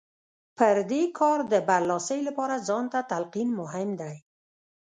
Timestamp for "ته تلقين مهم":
2.93-3.89